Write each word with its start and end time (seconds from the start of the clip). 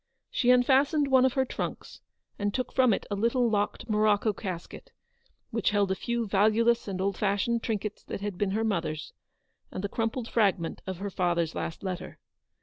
She 0.31 0.49
unfastened 0.49 1.09
one 1.11 1.25
of 1.25 1.33
her 1.33 1.45
trunks, 1.45 2.01
and 2.39 2.51
took 2.55 2.69
HAZLEWOOD. 2.71 3.03
269 3.09 3.11
from 3.11 3.15
it 3.15 3.15
a 3.15 3.21
little 3.21 3.49
locked 3.51 3.87
morocco 3.87 4.33
casket, 4.33 4.89
which 5.51 5.69
held 5.69 5.91
a 5.91 5.95
few 5.95 6.25
valueless 6.25 6.87
and 6.87 6.99
old 6.99 7.17
fashioned 7.19 7.61
trinkets 7.61 8.01
that 8.05 8.19
had 8.21 8.35
been 8.35 8.49
her 8.57 8.63
mother's, 8.63 9.13
and 9.71 9.83
the 9.83 9.87
crumpled 9.89 10.27
frag 10.27 10.57
ment 10.57 10.81
of 10.87 10.97
her 10.97 11.11
father's 11.11 11.53
last 11.53 11.83
letter. 11.83 12.17